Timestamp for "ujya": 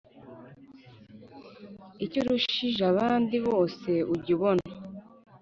4.13-4.31